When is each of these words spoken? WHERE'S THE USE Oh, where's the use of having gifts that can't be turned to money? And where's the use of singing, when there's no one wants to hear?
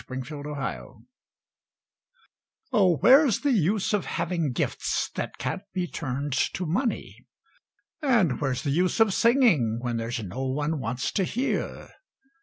WHERE'S 0.07 0.29
THE 0.29 0.35
USE 0.35 0.95
Oh, 2.73 2.95
where's 3.01 3.41
the 3.41 3.51
use 3.51 3.93
of 3.93 4.05
having 4.05 4.51
gifts 4.51 5.11
that 5.13 5.37
can't 5.37 5.61
be 5.73 5.85
turned 5.85 6.33
to 6.55 6.65
money? 6.65 7.27
And 8.01 8.41
where's 8.41 8.63
the 8.63 8.71
use 8.71 8.99
of 8.99 9.13
singing, 9.13 9.77
when 9.79 9.97
there's 9.97 10.23
no 10.23 10.43
one 10.45 10.79
wants 10.79 11.11
to 11.11 11.23
hear? 11.23 11.89